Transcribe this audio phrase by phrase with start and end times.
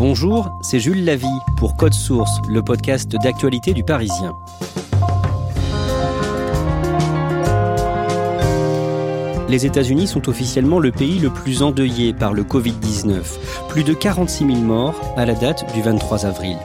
[0.00, 1.26] Bonjour, c'est Jules Lavie
[1.58, 4.34] pour Code Source, le podcast d'actualité du Parisien.
[9.50, 13.20] Les États-Unis sont officiellement le pays le plus endeuillé par le Covid-19.
[13.68, 16.56] Plus de 46 000 morts à la date du 23 avril.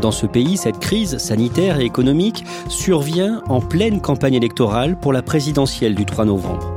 [0.00, 5.20] Dans ce pays, cette crise sanitaire et économique survient en pleine campagne électorale pour la
[5.20, 6.74] présidentielle du 3 novembre.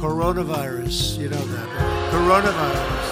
[0.00, 1.18] Coronavirus.
[1.18, 1.68] You know that?
[2.12, 3.06] Coronavirus.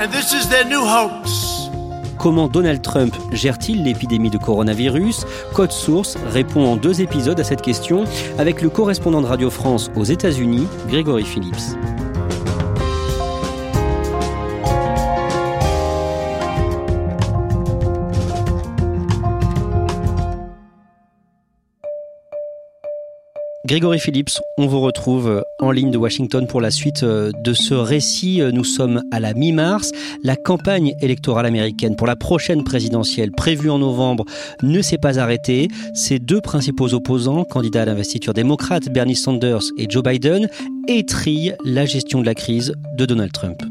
[0.00, 1.68] And this is their new hoax.
[2.18, 5.24] Comment Donald Trump gère-t-il l'épidémie de coronavirus?
[5.54, 8.04] Code Source répond en deux épisodes à cette question
[8.38, 11.76] avec le correspondant de Radio France aux États-Unis, Grégory Phillips.
[23.68, 27.74] Grégory Phillips, on vous retrouve en ligne de Washington pour la suite euh, de ce
[27.74, 28.40] récit.
[28.50, 29.92] Nous sommes à la mi-mars.
[30.24, 34.24] La campagne électorale américaine pour la prochaine présidentielle prévue en novembre
[34.62, 35.68] ne s'est pas arrêtée.
[35.92, 40.48] Ses deux principaux opposants, candidats à l'investiture démocrate, Bernie Sanders et Joe Biden,
[40.88, 43.62] étrillent la gestion de la crise de Donald Trump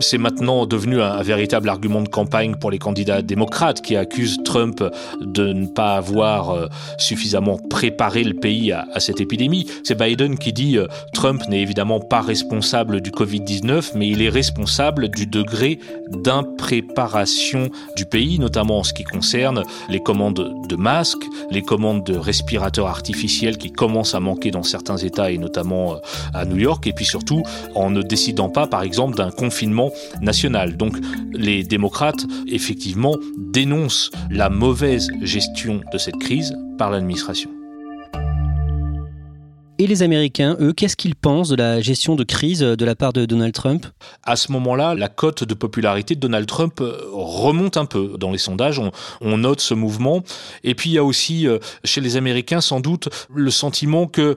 [0.00, 4.82] c'est maintenant devenu un, véritable argument de campagne pour les candidats démocrates qui accusent Trump
[5.20, 6.66] de ne pas avoir euh,
[6.98, 9.66] suffisamment préparé le pays à, cette épidémie.
[9.84, 14.28] C'est Biden qui dit euh, Trump n'est évidemment pas responsable du Covid-19, mais il est
[14.28, 15.78] responsable du degré
[16.10, 22.16] d'impréparation du pays, notamment en ce qui concerne les commandes de masques, les commandes de
[22.16, 25.96] respirateurs artificiels qui commencent à manquer dans certains États et notamment euh,
[26.34, 27.42] à New York, et puis surtout
[27.74, 29.81] en ne décidant pas, par exemple, d'un confinement
[30.20, 30.76] national.
[30.76, 30.96] Donc
[31.32, 37.50] les démocrates, effectivement, dénoncent la mauvaise gestion de cette crise par l'administration.
[39.82, 43.12] Et les Américains, eux, qu'est-ce qu'ils pensent de la gestion de crise de la part
[43.12, 43.86] de Donald Trump?
[44.22, 48.30] À ce moment-là, la cote de popularité de Donald Trump euh, remonte un peu dans
[48.30, 48.78] les sondages.
[48.78, 50.22] On, on, note ce mouvement.
[50.62, 54.36] Et puis il y a aussi euh, chez les Américains sans doute le sentiment que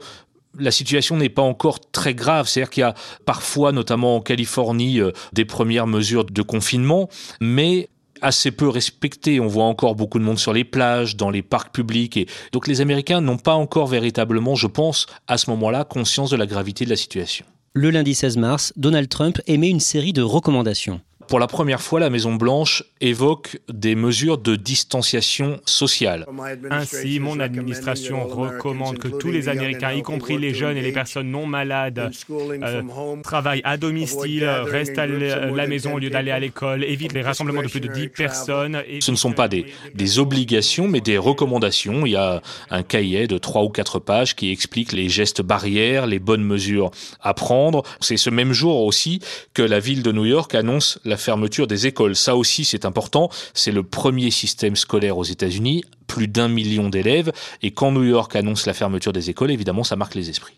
[0.59, 2.47] la situation n'est pas encore très grave.
[2.47, 2.93] C'est-à-dire qu'il y a
[3.25, 7.89] parfois, notamment en Californie, euh, des premières mesures de confinement, mais
[8.21, 9.39] assez peu respectées.
[9.39, 12.17] On voit encore beaucoup de monde sur les plages, dans les parcs publics.
[12.17, 16.37] Et donc les Américains n'ont pas encore véritablement, je pense, à ce moment-là, conscience de
[16.37, 17.45] la gravité de la situation.
[17.73, 21.01] Le lundi 16 mars, Donald Trump émet une série de recommandations.
[21.27, 26.25] Pour la première fois, la Maison-Blanche évoque des mesures de distanciation sociale.
[26.69, 31.31] Ainsi, mon administration recommande que tous les Américains, y compris les jeunes et les personnes
[31.31, 32.81] non malades, euh,
[33.23, 37.63] travaillent à domicile, restent à la maison au lieu d'aller à l'école, évitent les rassemblements
[37.63, 38.81] de plus de 10 personnes.
[38.99, 42.05] Ce ne sont pas des, des obligations, mais des recommandations.
[42.05, 46.05] Il y a un cahier de trois ou quatre pages qui explique les gestes barrières,
[46.07, 47.83] les bonnes mesures à prendre.
[47.99, 49.19] C'est ce même jour aussi
[49.53, 52.15] que la ville de New York annonce la fermeture des écoles.
[52.15, 53.29] Ça aussi, c'est important.
[53.53, 57.31] C'est le premier système scolaire aux États-Unis, plus d'un million d'élèves.
[57.61, 60.55] Et quand New York annonce la fermeture des écoles, évidemment, ça marque les esprits.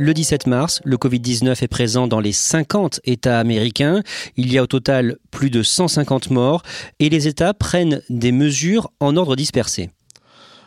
[0.00, 4.02] Le 17 mars, le Covid-19 est présent dans les 50 États américains.
[4.36, 6.62] Il y a au total plus de 150 morts
[7.00, 9.90] et les États prennent des mesures en ordre dispersé.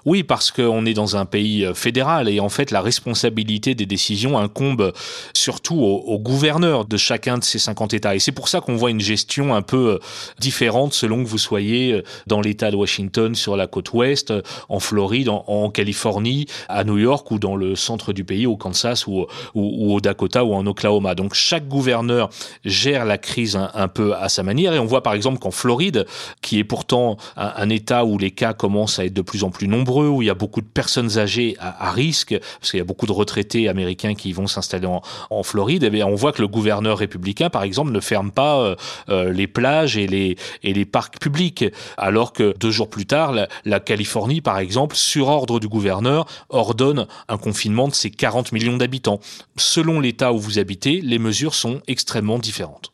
[0.06, 3.86] Oui, parce qu'on est dans un pays euh, fédéral et en fait la responsabilité des
[3.86, 4.94] décisions incombe
[5.34, 8.16] surtout au, gouverneur de chacun de ces 50 États.
[8.16, 10.00] Et c'est pour ça qu'on voit une gestion un peu euh,
[10.40, 14.34] différente selon que vous soyez euh, dans l'État de Washington, sur la côte ouest,
[14.70, 19.08] en Floride, en, Californie, à New York ou dans le centre du pays, au Kansas
[19.08, 19.26] ou,
[19.56, 21.16] au Dakota ou en Oklahoma.
[21.16, 22.30] Donc chaque gouverneur
[22.66, 24.74] gère la crise un, peu à sa manière.
[24.74, 26.06] Et on voit par exemple qu'en Floride,
[26.42, 29.68] qui est pourtant un État où les cas commencent à être de plus en plus
[29.68, 32.86] nombreux, où il y a beaucoup de personnes âgées à, risque, parce qu'il y a
[32.86, 37.00] beaucoup de retraités américains qui vont s'installer en, Floride, eh on voit que le gouverneur
[37.00, 38.76] républicain, par exemple, ne ferme pas euh,
[39.10, 41.66] euh, les plages et les, et les parcs publics,
[41.98, 43.34] alors que deux jours plus tard,
[43.66, 48.78] la, Californie, par exemple, sur ordre du gouverneur, ordonne un confinement de ses 40 millions
[48.78, 49.20] d'habitants.
[49.58, 52.94] Selon l'État où vous habitez, les mesures sont extrêmement différentes.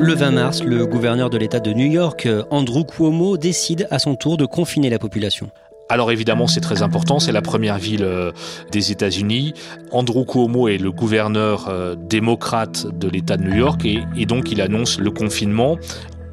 [0.00, 4.16] Le 20 mars, le gouverneur de l'État de New York, Andrew Cuomo, décide à son
[4.16, 5.50] tour de confiner la population.
[5.90, 8.32] Alors évidemment, c'est très important, c'est la première ville euh,
[8.72, 9.52] des États-Unis.
[9.92, 14.50] Andrew Cuomo est le gouverneur euh, démocrate de l'État de New York et, et donc
[14.50, 15.76] il annonce le confinement.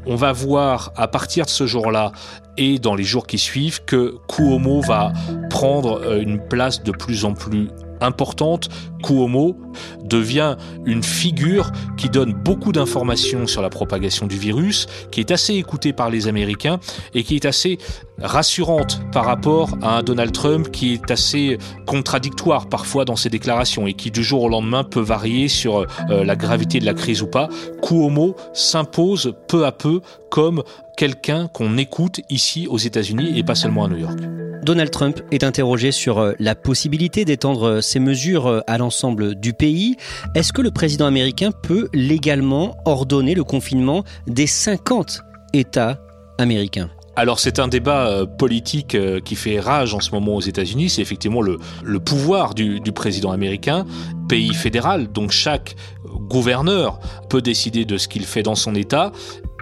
[0.05, 2.13] On va voir à partir de ce jour-là
[2.57, 5.11] et dans les jours qui suivent que Cuomo va
[5.49, 7.67] prendre euh, une place de plus en plus
[7.99, 8.69] importante,
[9.01, 9.57] Cuomo
[10.03, 15.55] devient une figure qui donne beaucoup d'informations sur la propagation du virus, qui est assez
[15.55, 16.79] écoutée par les Américains
[17.13, 17.77] et qui est assez
[18.19, 23.87] rassurante par rapport à un Donald Trump qui est assez contradictoire parfois dans ses déclarations
[23.87, 27.21] et qui du jour au lendemain peut varier sur euh, la gravité de la crise
[27.21, 27.49] ou pas.
[27.81, 30.63] Cuomo s'impose peu à peu comme
[30.97, 34.19] quelqu'un qu'on écoute ici aux États-Unis et pas seulement à New York.
[34.63, 38.90] Donald Trump est interrogé sur euh, la possibilité d'étendre ces mesures euh, à l'ensemble
[39.35, 39.95] du pays.
[40.35, 45.21] Est-ce que le président américain peut légalement ordonner le confinement des 50
[45.53, 45.99] États
[46.37, 46.89] américains?
[47.15, 50.89] Alors c'est un débat euh, politique qui fait rage en ce moment aux États-Unis.
[50.89, 51.57] C'est effectivement le,
[51.99, 53.85] pouvoir du, président américain,
[54.29, 56.99] pays fédéral, donc chaque gouverneur
[57.29, 59.11] peut décider de ce qu'il fait dans son État.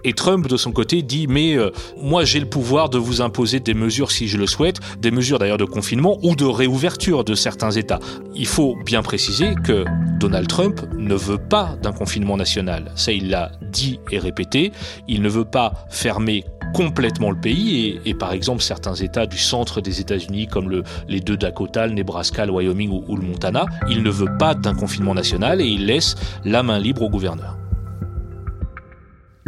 [0.04, 3.60] Et Trump, de son côté, dit mais euh, moi j'ai le pouvoir de vous imposer
[3.60, 7.36] des mesures si je le souhaite, des mesures d'ailleurs de confinement ou de réouverture de
[7.36, 8.00] certains États.
[8.36, 9.86] Il faut bien préciser que
[10.20, 12.92] Donald Trump ne veut pas d'un confinement national.
[12.96, 14.72] Ça, il l'a dit et répété.
[15.08, 16.44] Il ne veut pas fermer
[16.74, 21.20] complètement le pays et, par exemple certains États du centre des États-Unis comme le, les
[21.20, 24.76] deux Dakota, le Nebraska, le Wyoming ou, ou le Montana, il ne veut pas d'un
[24.76, 26.16] confinement national et il laisse
[26.46, 27.59] la main libre au gouverneur.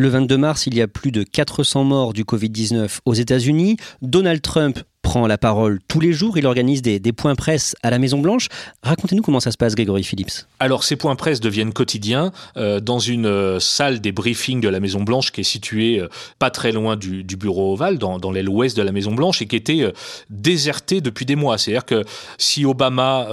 [0.02, 3.78] Le 22 mars, il y a plus de 400 morts du Covid-19 aux États-Unis.
[4.02, 6.38] Donald Trump prend la parole tous les jours.
[6.38, 8.48] Il organise des, points presse à la Maison-Blanche.
[8.84, 10.46] Racontez-nous comment ça se passe, Grégory Phillips.
[10.60, 14.80] Alors, ces points presse deviennent quotidiens euh, dans une euh, salle des briefings de la
[14.80, 16.08] Maison-Blanche qui est située euh,
[16.40, 19.56] pas très loin du, bureau ovale, dans, dans l'aile ouest de la Maison-Blanche, et qui
[19.56, 19.92] était
[20.30, 21.58] désertée depuis des mois.
[21.58, 22.04] C'est-à-dire que
[22.38, 23.28] si Obama,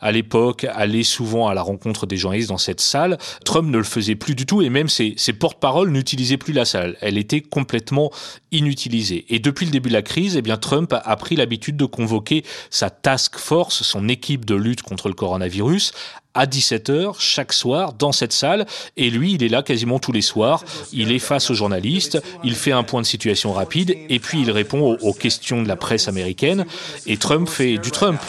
[0.00, 3.84] à l'époque, allait souvent à la rencontre des journalistes dans cette salle, Trump ne le
[3.84, 6.96] faisait plus du tout, et même ses, ses porte-paroles n'utilisaient plus la salle.
[7.00, 8.10] Elle était complètement
[8.52, 9.26] inutilisée.
[9.28, 12.44] Et depuis le début de la crise, eh bien, Trump a pris l'habitude de convoquer
[12.70, 15.92] sa task force, son équipe de lutte contre le coronavirus,
[16.34, 18.66] à 17h chaque soir dans cette salle.
[18.96, 20.64] Et lui il est là quasiment tous les soirs.
[20.92, 24.50] Il est face aux journalistes il fait un point de situation rapide et puis il
[24.50, 26.66] répond aux, aux questions de la presse américaine.
[27.06, 28.20] Et Trump fait du Trump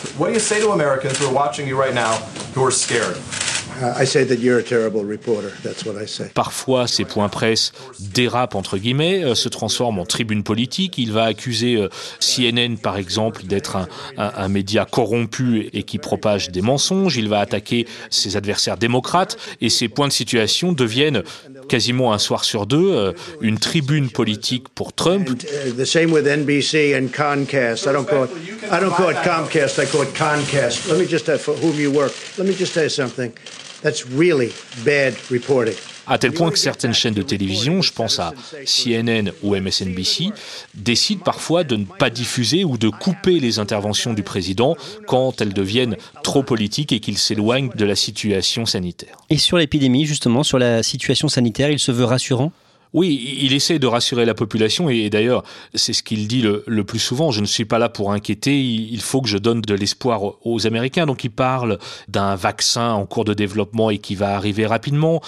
[6.34, 10.98] Parfois, ces points presse dérapent entre guillemets, euh, se transforment en tribune politique.
[10.98, 11.90] Il va accuser euh,
[12.20, 13.88] CNN, par exemple, d'être un,
[14.18, 17.18] un, média corrompu et qui propage des mensonges.
[17.18, 21.24] Il va attaquer ses adversaires démocrates et ces points de situation deviennent
[21.68, 25.30] quasiment un soir sur deux euh, une tribune politique pour Trump.
[25.78, 27.88] The same with NBC and Comcast.
[27.88, 29.80] I don't call it, Comcast.
[29.80, 30.90] I call it Comcast.
[30.90, 32.14] Let me just for whom you work.
[32.38, 33.32] Let me just tell you something.
[33.82, 34.52] That's really
[34.86, 35.76] bad reporting.
[36.08, 38.34] À tel point que certaines chaînes de télévision, je pense à
[38.66, 40.32] CNN ou MSNBC,
[40.74, 44.76] décident parfois de ne pas diffuser ou de couper les interventions du président
[45.08, 49.18] quand elles deviennent trop politiques et qu'il s'éloigne de la situation sanitaire.
[49.30, 52.52] Et sur l'épidémie, justement, sur la situation sanitaire, il se veut rassurant?
[52.94, 55.44] Oui, il essaie de rassurer la population et, d'ailleurs,
[55.74, 57.32] c'est ce qu'il dit le, plus souvent.
[57.32, 60.68] Je ne suis pas là pour inquiéter, il faut que je donne de l'espoir aux
[60.68, 61.06] Américains.
[61.06, 65.22] Donc il parle d'un vaccin en cours de développement et qui va arriver rapidement.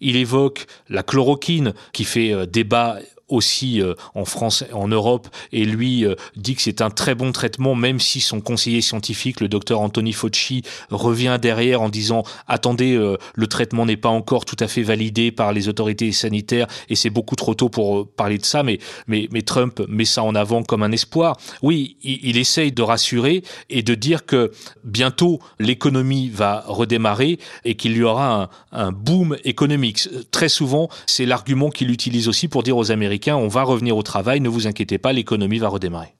[0.00, 2.98] Il évoque la chloroquine qui fait euh, débat
[3.30, 3.82] aussi
[4.14, 6.04] en France, en Europe, et lui
[6.36, 10.12] dit que c'est un très bon traitement, même si son conseiller scientifique, le docteur Anthony
[10.12, 12.96] Fauci, revient derrière en disant attendez,
[13.34, 17.10] le traitement n'est pas encore tout à fait validé par les autorités sanitaires et c'est
[17.10, 20.62] beaucoup trop tôt pour parler de ça, mais, mais, mais Trump met ça en avant
[20.62, 21.36] comme un espoir.
[21.62, 24.52] Oui, il, il essaye de rassurer et de dire que
[24.84, 30.08] bientôt l'économie va redémarrer et qu'il y aura un, un boom économique.
[30.30, 34.02] Très souvent, c'est l'argument qu'il utilise aussi pour dire aux Américains on va revenir au
[34.02, 36.14] travail, ne vous inquiétez pas, l'économie va redémarrer.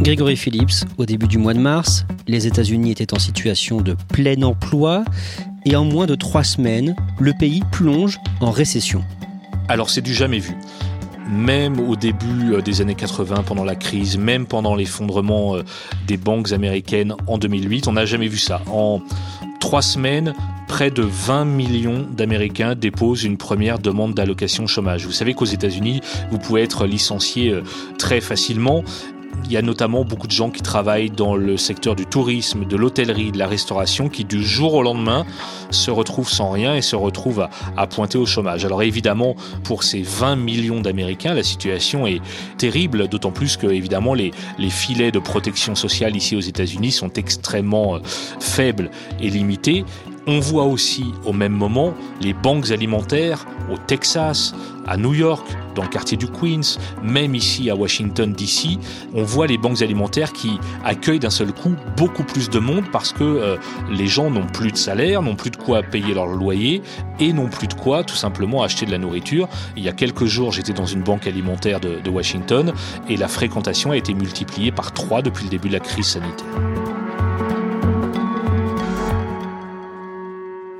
[0.00, 4.42] Grégory Phillips, au début du mois de mars, les États-Unis étaient en situation de plein
[4.42, 5.04] emploi
[5.64, 9.02] et en moins de trois semaines, le pays plonge en récession.
[9.68, 10.54] Alors c'est du jamais vu
[11.30, 15.62] même au début euh, des années 80, pendant la crise, même pendant l'effondrement euh,
[16.06, 18.62] des banques américaines en 2008, on n'a jamais vu ça.
[18.70, 19.00] En
[19.60, 20.34] trois semaines,
[20.66, 25.06] près de 20 millions d'Américains déposent une première demande d'allocation chômage.
[25.06, 26.00] Vous savez qu'aux États-Unis,
[26.30, 27.62] vous pouvez être licencié euh,
[27.98, 28.84] très facilement
[29.44, 32.76] il y a notamment beaucoup de gens qui travaillent dans le secteur du tourisme, de
[32.76, 35.24] l'hôtellerie, de la restauration, qui du jour au lendemain
[35.70, 38.64] se retrouvent sans rien et se retrouvent à, pointer au chômage.
[38.64, 42.20] Alors évidemment, pour ces 20 millions d'Américains, la situation est
[42.56, 47.12] terrible, d'autant plus que évidemment les, les filets de protection sociale ici aux États-Unis sont
[47.14, 48.00] extrêmement euh,
[48.40, 48.90] faibles
[49.20, 49.84] et limités.
[50.30, 54.54] On voit aussi au même moment les banques alimentaires au Texas,
[54.86, 58.78] à New York, dans le quartier du Queens, même ici à Washington DC,
[59.14, 63.14] on voit les banques alimentaires qui accueillent d'un seul coup beaucoup plus de monde parce
[63.14, 63.56] que euh,
[63.90, 66.82] les gens n'ont plus de salaire, n'ont plus de quoi payer leur loyer
[67.20, 69.48] et n'ont plus de quoi tout simplement acheter de la nourriture.
[69.78, 72.74] Il y a quelques jours, j'étais dans une banque alimentaire de, de Washington
[73.08, 77.07] et la fréquentation a été multipliée par trois depuis le début de la crise sanitaire.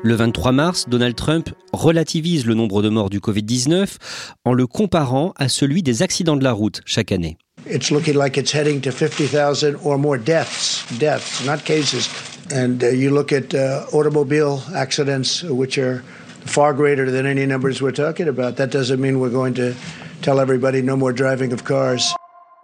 [0.05, 3.97] Le 23 mars, Donald Trump relativise le nombre de morts du Covid-19
[4.45, 7.37] en le comparant à celui des accidents de la route chaque année.
[7.69, 12.09] It's looking like it's heading to 50,000 or more deaths, deaths, not cases.
[12.52, 16.02] And uh, you look at uh, automobile accidents, which are
[16.47, 18.57] far greater than any numbers we're talking about.
[18.57, 19.75] That doesn't mean we're going to
[20.23, 22.14] tell everybody no more driving of cars.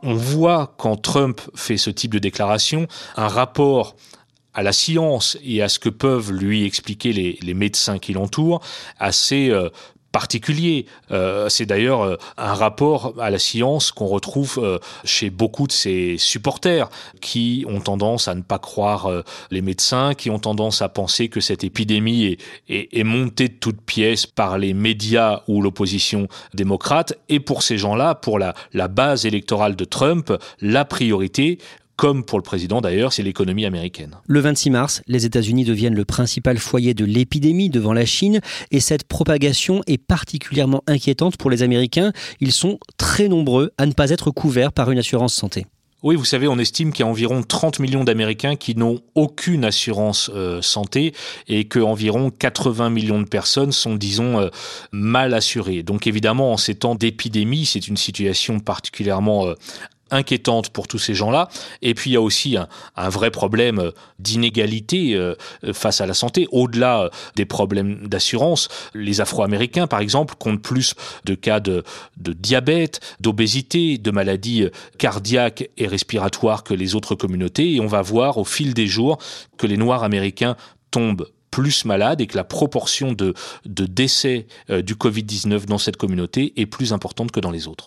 [0.05, 2.87] On voit quand Trump fait ce type de déclaration
[3.17, 3.97] un rapport
[4.55, 8.61] à la science et à ce que peuvent lui expliquer les, les médecins qui l'entourent,
[8.99, 9.69] assez euh,
[10.13, 10.87] particulier.
[11.11, 15.73] Euh, c'est d'ailleurs euh, un rapport à la science qu'on retrouve euh, chez beaucoup de
[15.73, 16.89] ses supporters
[17.21, 21.29] qui ont tendance à ne pas croire euh, les médecins, qui ont tendance à penser
[21.29, 26.29] que cette épidémie est, est, est montée de toutes pièces par les médias ou l'opposition
[26.55, 27.15] démocrate.
[27.29, 31.59] Et pour ces gens-là, pour la, la base électorale de Trump, la priorité
[31.97, 34.17] comme pour le président d'ailleurs, c'est l'économie américaine.
[34.27, 38.81] Le 26 mars, les États-Unis deviennent le principal foyer de l'épidémie devant la Chine et
[38.81, 42.13] cette propagation est particulièrement inquiétante pour les Américains.
[42.41, 45.67] Ils sont très nombreux à ne pas être couverts par une assurance santé.
[46.05, 49.65] Oui, vous savez, on estime qu'il y a environ 30 millions d'Américains qui n'ont aucune
[49.65, 51.15] assurance euh, santé
[51.49, 54.51] et que environ 80 millions de personnes sont, disons, euh,
[54.93, 55.83] mal assurées.
[55.83, 59.55] Donc évidemment, en ces temps d'épidémie, c'est une situation particulièrement euh,
[60.15, 61.49] inquiétante pour tous ces gens-là.
[61.83, 65.35] Et puis il y a aussi un, vrai problème d'inégalité euh,
[65.73, 68.69] face à la santé, au-delà des problèmes d'assurance.
[68.95, 70.95] Les Afro-Américains, par exemple, comptent plus
[71.25, 71.85] de cas de,
[72.17, 74.69] diabète, d'obésité, de maladies
[74.99, 77.75] cardiaques et respiratoires que les autres communautés.
[77.75, 79.19] Et on va voir au fil des jours
[79.59, 80.57] que les Noirs américains
[80.91, 86.53] tombent plus malades et que la proportion de, décès euh, du Covid-19 dans cette communauté
[86.57, 87.87] est plus importante que dans les autres.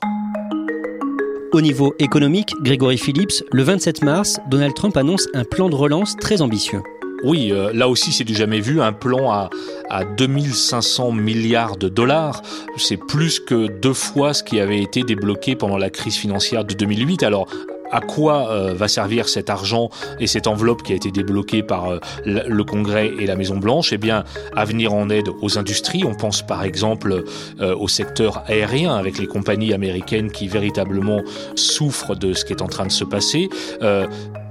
[1.54, 6.18] Au niveau économique, Grégory Phillips, le 27 mars, Donald Trump annonce un plan de relance
[6.18, 6.82] très ambitieux.
[7.24, 9.50] Oui, euh, là aussi c'est du jamais vu, un plan à,
[9.90, 12.42] à 2500 milliards de dollars.
[12.76, 16.74] C'est plus que deux fois ce qui avait été débloqué pendant la crise financière de
[16.74, 17.24] 2008.
[17.24, 17.48] Alors
[17.92, 19.90] à quoi euh, va servir cet argent
[20.20, 23.94] et cette enveloppe qui a été débloquée par euh, le Congrès et la Maison Blanche
[23.94, 24.24] Eh bien,
[24.56, 26.04] à venir en aide aux industries.
[26.06, 27.24] On pense par exemple
[27.60, 31.22] euh, au secteur aérien avec les compagnies américaines qui véritablement
[31.56, 33.50] souffrent de ce qui est en train de se passer.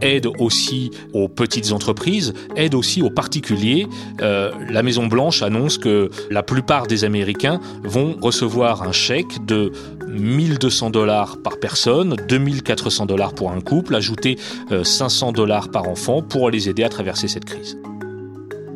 [0.02, 3.86] Aide aussi aux petites entreprises, aide aussi aux particuliers.
[4.18, 9.72] La Maison Blanche annonce que la plupart des Américains vont recevoir un chèque de
[10.06, 14.38] 1200 dollars par personne, 2400 dollars pour un couple, ajouter
[14.72, 17.78] euh, 500 dollars par enfant pour les aider à traverser cette crise.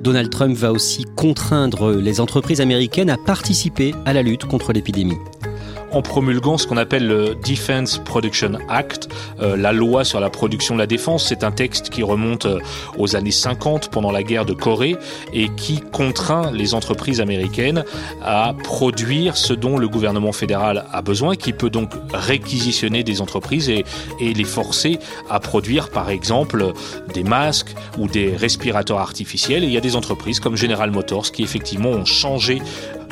[0.00, 5.18] Donald Trump va aussi contraindre les entreprises américaines à participer à la lutte contre l'épidémie.
[5.92, 9.08] En promulguant ce qu'on appelle le Defense Production Act,
[9.40, 11.26] euh, la loi sur la production de la défense.
[11.28, 12.58] C'est un texte qui remonte euh,
[12.98, 14.96] aux années 50 pendant la guerre de Corée
[15.32, 17.84] et qui contraint les entreprises américaines
[18.22, 23.68] à produire ce dont le gouvernement fédéral a besoin, qui peut donc réquisitionner des entreprises
[23.68, 23.84] et,
[24.20, 26.72] et les forcer à produire par exemple
[27.12, 29.64] des masques ou des respirateurs artificiels.
[29.64, 32.60] Et il y a des entreprises comme General Motors qui effectivement ont changé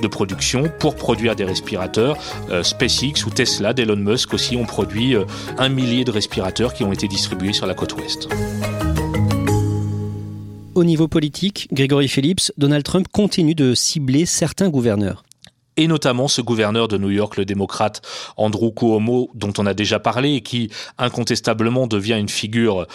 [0.00, 2.16] de production pour produire des respirateurs.
[2.50, 5.24] Euh, SpaceX ou Tesla d'Elon Musk aussi ont produit euh,
[5.58, 8.28] un millier de respirateurs qui ont été distribués sur la côte ouest.
[10.74, 15.24] Au niveau politique, Gregory Phillips, Donald Trump continue de cibler certains gouverneurs
[15.78, 18.02] et notamment ce gouverneur de New York, le démocrate
[18.36, 22.86] Andrew Cuomo, dont on a déjà parlé et qui incontestablement devient une figure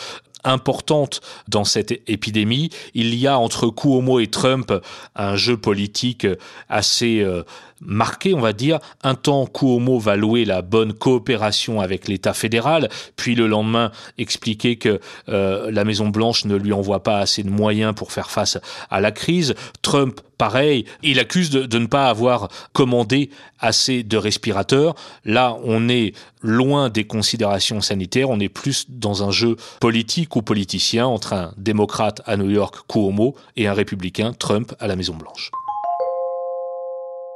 [0.44, 2.70] importante dans cette épidémie.
[2.94, 4.74] Il y a entre Cuomo et Trump
[5.16, 6.28] un jeu politique
[6.70, 7.44] assez euh,
[7.86, 8.80] marqué, on va dire.
[9.04, 14.78] Un temps, Cuomo va louer la bonne coopération avec l'État fédéral, puis le lendemain expliquer
[14.78, 15.00] que
[15.30, 18.58] euh, la Maison Blanche ne lui envoie pas assez de moyens pour faire face
[18.90, 19.56] à la crise.
[19.82, 24.96] Trump, pareil, il accuse de, de ne pas avoir commandé assez de respirateurs.
[25.26, 30.42] Là, on est loin des considérations sanitaires, on est plus dans un jeu politique ou
[30.42, 35.16] politicien entre un démocrate à New York, Cuomo, et un républicain, Trump, à la Maison
[35.16, 35.52] Blanche.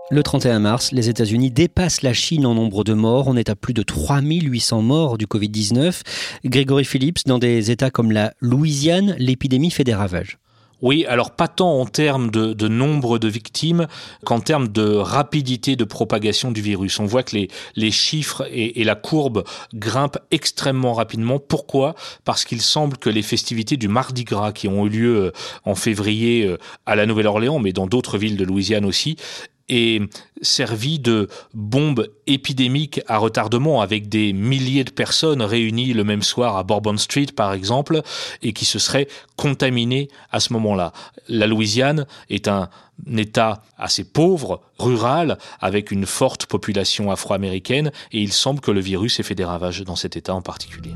[0.09, 3.27] Le 31 mars, les États-Unis dépassent la Chine en nombre de morts.
[3.27, 5.99] On est à plus de 3800 morts du Covid-19.
[6.45, 10.37] Grégory Phillips, dans des États comme la Louisiane, l'épidémie fait des ravages.
[10.81, 13.87] Oui, alors pas tant en termes de, nombre de victimes
[14.23, 17.01] qu'en termes de rapidité de propagation du virus.
[17.01, 17.35] On voit que
[17.75, 21.37] les, chiffres et, et la courbe grimpent extrêmement rapidement.
[21.39, 21.95] Pourquoi?
[22.23, 25.31] Parce qu'il semble que les festivités du Mardi Gras qui ont eu lieu euh,
[25.65, 29.17] en février euh, à la Nouvelle-Orléans, mais dans d'autres villes de Louisiane aussi,
[29.69, 30.01] est
[30.41, 36.57] servi de bombe épidémique à retardement avec des milliers de personnes réunies le même soir
[36.57, 38.01] à Bourbon Street par exemple
[38.41, 40.93] et qui se seraient contaminées à ce moment-là.
[41.27, 42.69] La Louisiane est un
[43.15, 49.19] État assez pauvre, rural, avec une forte population afro-américaine et il semble que le virus
[49.19, 50.95] ait fait des ravages dans cet État en particulier.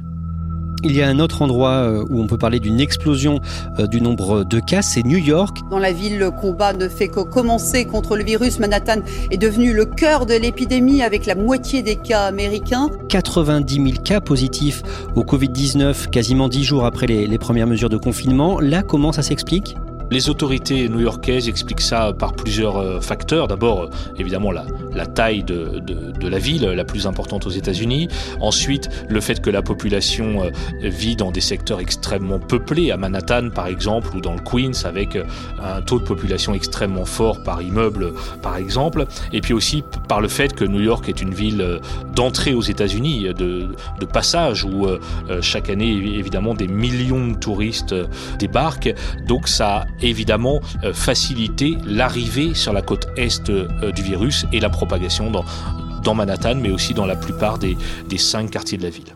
[0.84, 3.40] Il y a un autre endroit euh, où on peut parler d'une explosion
[3.80, 5.58] euh, du nombre de cas, c'est New York.
[5.70, 8.60] Dans la ville, le combat ne fait que commencer contre le virus.
[8.60, 12.90] Manhattan est devenu le cœur de l'épidémie avec la moitié des cas américains.
[13.10, 14.82] 90 000 cas positifs
[15.16, 18.60] au Covid-19 quasiment 10 jours après les, les premières mesures de confinement.
[18.60, 19.76] Là, comment ça s'explique?
[20.12, 23.48] Les autorités new-yorkaises expliquent ça par plusieurs euh, facteurs.
[23.48, 24.66] D'abord, euh, évidemment, la,
[25.08, 25.82] taille de,
[26.22, 28.10] la ville, la plus importante aux États-Unis.
[28.42, 30.50] Ensuite, le fait que la population euh,
[30.84, 35.18] vit dans des secteurs extrêmement peuplés, à Manhattan par exemple, ou dans le Queens, avec
[35.64, 39.06] un taux de population extrêmement fort par immeuble, par exemple.
[39.32, 41.80] Et puis aussi par le fait que New York est une ville
[42.14, 44.88] d'entrée aux États-Unis, de, de, passage, où
[45.42, 47.96] chaque année, évidemment, des millions de touristes
[48.40, 48.94] débarquent.
[49.28, 54.70] Donc ça évidemment euh, faciliter l'arrivée sur la côte est euh, du virus et la
[54.70, 55.46] propagation dans,
[56.04, 57.78] dans Manhattan, mais aussi dans la plupart des,
[58.10, 59.16] des cinq quartiers de la ville.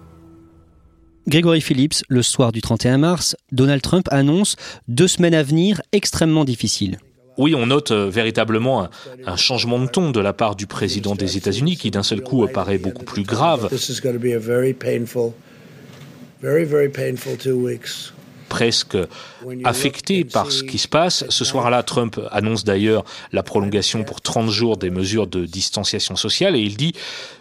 [1.28, 4.56] Grégory Phillips, le soir du 31 mars, Donald Trump annonce
[4.88, 7.00] deux semaines à venir extrêmement difficiles.
[7.38, 8.90] Oui, on note euh, véritablement un,
[9.26, 12.48] un, changement de ton de la part du président des États-Unis qui d'un seul coup
[12.48, 13.70] paraît beaucoup plus grave.
[16.42, 18.12] Very, very painful two weeks
[18.56, 18.98] presque
[19.66, 21.26] affecté par ce qui se passe.
[21.28, 26.56] Ce soir-là, Trump annonce d'ailleurs la prolongation pour 30 jours des mesures de distanciation sociale
[26.56, 26.94] et il dit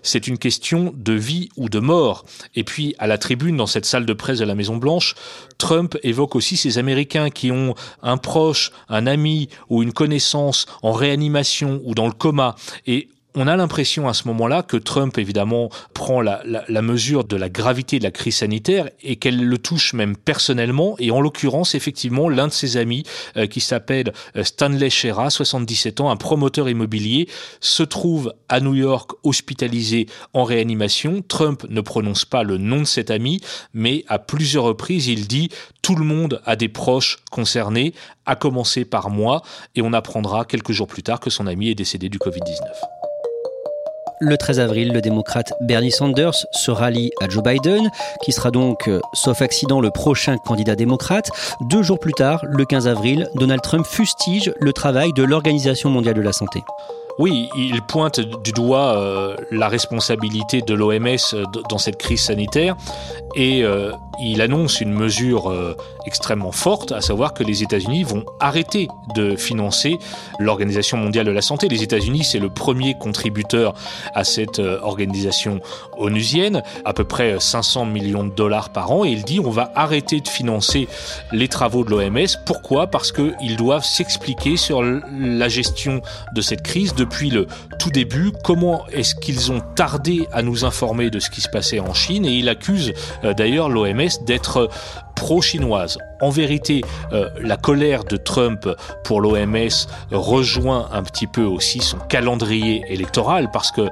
[0.02, 2.24] c'est une question de vie ou de mort.
[2.56, 5.14] Et puis à la tribune dans cette salle de presse de la Maison Blanche,
[5.56, 10.90] Trump évoque aussi ces Américains qui ont un proche, un ami ou une connaissance en
[10.90, 12.56] réanimation ou dans le coma
[12.88, 17.24] et on a l'impression à ce moment-là que Trump, évidemment, prend la, la, la, mesure
[17.24, 20.94] de la gravité de la crise sanitaire et qu'elle le touche même personnellement.
[21.00, 23.04] Et en l'occurrence, effectivement, l'un de ses amis,
[23.36, 27.28] euh, qui s'appelle euh, Stanley Shera, 77 ans, un promoteur immobilier,
[27.60, 31.22] se trouve à New York hospitalisé en réanimation.
[31.26, 33.40] Trump ne prononce pas le nom de cet ami,
[33.72, 35.48] mais à plusieurs reprises, il dit
[35.82, 37.94] tout le monde a des proches concernés,
[38.26, 39.42] à commencer par moi,
[39.74, 43.03] et on apprendra quelques jours plus tard que son ami est décédé du Covid-19.
[44.20, 47.90] Le 13 avril, le démocrate Bernie Sanders se rallie à Joe Biden,
[48.22, 51.30] qui sera donc, euh, sauf accident, le prochain candidat démocrate.
[51.62, 56.14] Deux jours plus tard, le 15 avril, Donald Trump fustige le travail de l'Organisation mondiale
[56.14, 56.62] de la santé.
[57.18, 62.76] Oui, il pointe du doigt euh, la responsabilité de l'OMS euh, dans cette crise sanitaire
[63.36, 63.64] et
[64.20, 69.36] il annonce une mesure euh, extrêmement forte, à savoir que les États-Unis vont arrêter de
[69.36, 69.98] financer
[70.38, 71.68] l'Organisation mondiale de la santé.
[71.68, 73.74] Les États-Unis, c'est le premier contributeur
[74.14, 75.60] à cette euh, organisation
[75.96, 79.72] onusienne, à peu près 500 millions de dollars par an, et il dit on va
[79.74, 80.88] arrêter de financer
[81.32, 82.26] les travaux de l'OMS.
[82.44, 82.86] Pourquoi?
[82.86, 86.00] Parce qu'ils doivent s'expliquer sur la gestion
[86.34, 87.46] de cette crise depuis le
[87.78, 88.32] tout début.
[88.44, 92.24] Comment est-ce qu'ils ont tardé à nous informer de ce qui se passait en Chine?
[92.24, 92.92] Et il accuse
[93.24, 94.68] euh, d'ailleurs l'OMS d'être
[95.14, 95.98] pro-chinoise.
[96.20, 98.68] En vérité, euh, la colère de Trump
[99.04, 99.68] pour l'OMS
[100.10, 103.88] rejoint un petit peu aussi son calendrier électoral parce que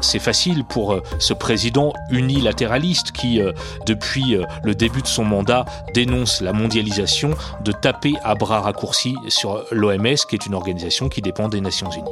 [0.00, 3.52] c'est facile pour euh, ce président unilatéraliste qui, euh,
[3.86, 7.30] depuis le début de son mandat, dénonce la mondialisation
[7.64, 11.90] de taper à bras raccourcis sur l'OMS, qui est une organisation qui dépend des Nations
[11.90, 12.04] Unies.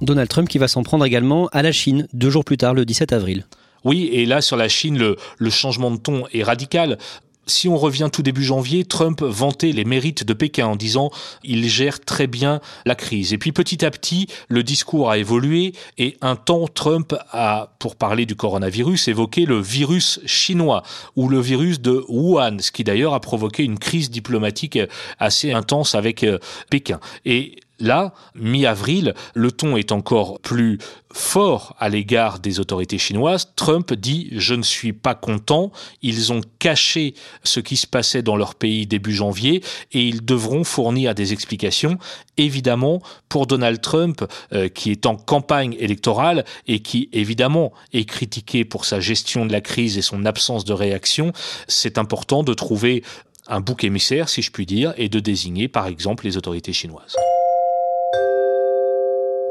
[0.00, 2.84] Donald Trump qui va s'en prendre également à la Chine, deux jours plus tard, le
[2.84, 3.44] 17 avril.
[3.84, 6.98] Oui, et là sur la Chine, le, changement de ton est radical
[7.46, 11.10] si on revient tout début janvier, Trump vantait les mérites de Pékin en disant
[11.42, 13.32] il gère très bien la crise.
[13.32, 17.96] Et puis petit à petit, le discours a évolué et un temps Trump a, pour
[17.96, 20.84] parler du coronavirus, évoqué le virus chinois
[21.16, 24.78] ou le virus de Wuhan, ce qui d'ailleurs a provoqué une crise diplomatique
[25.18, 26.38] assez intense avec euh,
[26.70, 27.00] Pékin.
[27.24, 30.78] Et Là, mi-avril, le ton est encore plus
[31.12, 33.52] fort à l'égard des autorités chinoises.
[33.56, 38.36] Trump dit⁇ Je ne suis pas content, ils ont caché ce qui se passait dans
[38.36, 39.62] leur pays début janvier
[39.92, 41.98] et ils devront fournir des explications.
[42.36, 48.64] Évidemment, pour Donald Trump, euh, qui est en campagne électorale et qui évidemment est critiqué
[48.64, 51.32] pour sa gestion de la crise et son absence de réaction,
[51.66, 53.02] c'est important de trouver
[53.48, 57.16] un bouc émissaire, si je puis dire, et de désigner par exemple les autorités chinoises.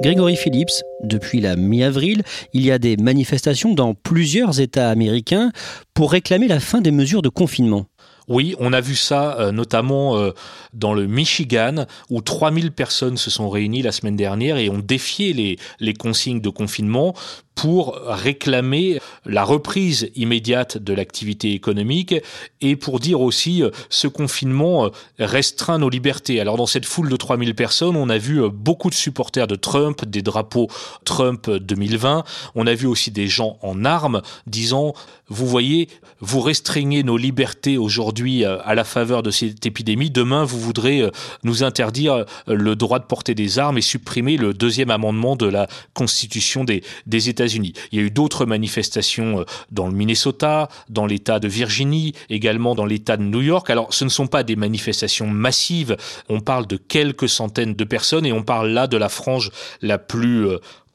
[0.01, 5.51] Grégory Phillips, depuis la mi-avril, il y a des manifestations dans plusieurs États américains
[5.93, 7.85] pour réclamer la fin des mesures de confinement.
[8.29, 10.31] Oui, on a vu ça euh, notamment euh,
[10.73, 15.33] dans le Michigan, où 3000 personnes se sont réunies la semaine dernière et ont défié
[15.33, 17.13] les, les consignes de confinement
[17.59, 22.15] pour réclamer la reprise immédiate de l'activité économique
[22.61, 26.39] et pour dire aussi euh, ce confinement restreint nos libertés.
[26.39, 30.05] Alors dans cette foule de 3000 personnes, on a vu beaucoup de supporters de Trump,
[30.05, 30.69] des drapeaux
[31.03, 32.23] Trump 2020.
[32.55, 34.93] On a vu aussi des gens en armes disant,
[35.27, 35.89] vous voyez,
[36.21, 40.09] vous restreignez nos libertés aujourd'hui euh, à la faveur de cette épidémie.
[40.09, 41.11] Demain, vous voudrez euh,
[41.43, 45.45] nous interdire euh, le droit de porter des armes et supprimer le deuxième amendement de
[45.45, 47.48] la Constitution des États-Unis.
[47.55, 52.85] Il y a eu d'autres manifestations dans le Minnesota, dans l'État de Virginie, également dans
[52.85, 53.69] l'État de New York.
[53.69, 55.97] Alors, ce ne sont pas des manifestations massives.
[56.29, 59.97] On parle de quelques centaines de personnes et on parle là de la frange la
[59.97, 60.47] plus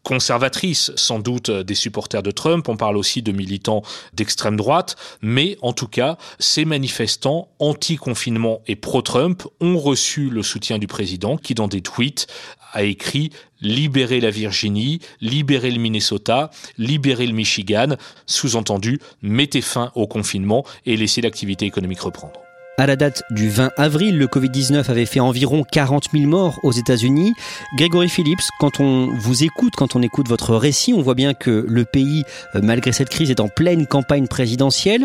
[0.05, 4.95] conservatrice, sans doute euh, des supporters de Trump, on parle aussi de militants d'extrême droite,
[5.21, 11.37] mais en tout cas, ces manifestants anti-confinement et pro-Trump ont reçu le soutien du président
[11.37, 12.29] qui, dans des tweets,
[12.73, 20.07] a écrit libérer la Virginie, libérer le Minnesota, libérer le Michigan, sous-entendu, mettez fin au
[20.07, 22.44] confinement et laissez l'activité économique reprendre.
[22.77, 26.73] À la date du 20 avril, le Covid-19 avait fait environ 40 000 morts aux
[26.73, 27.33] États-Unis.
[27.77, 31.65] Grégory Phillips, quand on vous écoute, quand on écoute votre récit, on voit bien que
[31.69, 32.25] le pays,
[32.57, 35.05] euh, malgré cette crise, est en pleine campagne présidentielle.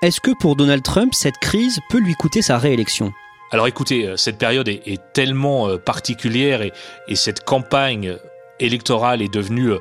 [0.00, 3.12] Est-ce que pour Donald Trump, cette crise peut lui coûter sa réélection?
[3.50, 6.72] Alors écoutez, euh, cette période est, tellement euh, particulière et,
[7.08, 8.16] et, cette campagne
[8.60, 9.72] électorale est devenue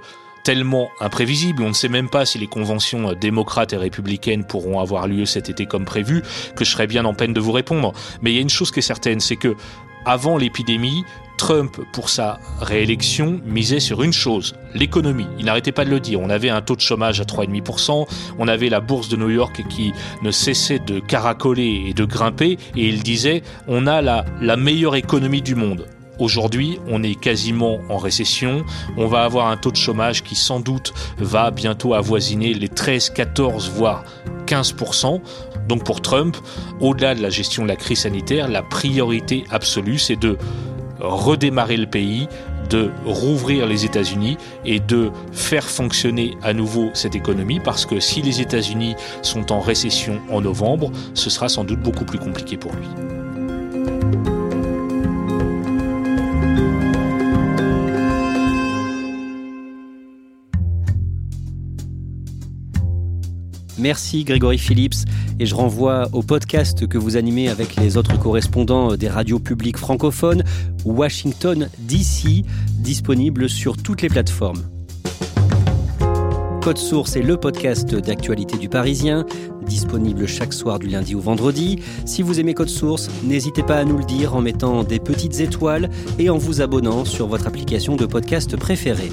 [0.47, 4.79] tellement imprévisible, on ne sait même pas si les conventions euh, démocrates et républicaines pourront
[4.79, 6.23] avoir lieu cet été comme prévu,
[6.55, 7.91] que je serais bien en peine de vous répondre.
[8.21, 9.57] Mais il y a une chose qui est certaine, c'est que
[10.05, 11.03] avant l'épidémie,
[11.38, 15.27] Trump, pour sa réélection, misait sur une chose, l'économie.
[15.38, 16.21] Il n'arrêtait pas de le dire.
[16.21, 18.07] On avait un taux de chômage à 3,5%,
[18.39, 22.57] on avait la bourse de New York qui ne cessait de caracoler et de grimper,
[22.77, 25.88] et il disait, on a la, la meilleure économie du monde.
[26.19, 28.65] Aujourd'hui, on est quasiment en récession.
[28.97, 33.12] On va avoir un taux de chômage qui sans doute va bientôt avoisiner les 13,
[33.12, 34.03] 14, voire
[34.47, 35.21] 15%.
[35.67, 36.38] Donc pour Trump,
[36.80, 40.38] au-delà de la gestion de la crise sanitaire, la priorité absolue, c'est de
[40.99, 42.27] redémarrer le pays,
[42.69, 48.21] de rouvrir les États-Unis et de faire fonctionner à nouveau cette économie parce que si
[48.21, 52.71] les États-Unis sont en récession en novembre, ce sera sans doute beaucoup plus compliqué pour
[52.73, 53.16] lui.
[63.77, 65.05] Merci Grégory Phillips
[65.39, 69.77] et je renvoie au podcast que vous animez avec les autres correspondants des radios publiques
[69.77, 70.43] francophones,
[70.85, 74.63] Washington DC, disponible sur toutes les plateformes.
[76.61, 79.25] Code Source est le podcast d'actualité du Parisien,
[79.65, 81.79] disponible chaque soir du lundi au vendredi.
[82.05, 85.39] Si vous aimez Code Source, n'hésitez pas à nous le dire en mettant des petites
[85.39, 89.11] étoiles et en vous abonnant sur votre application de podcast préférée.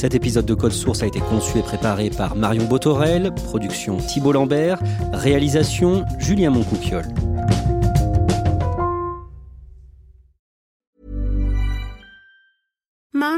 [0.00, 4.32] Cet épisode de Code Source a été conçu et préparé par Marion Botorel, production Thibault
[4.32, 4.78] Lambert,
[5.12, 7.04] réalisation Julien Moncouquiole.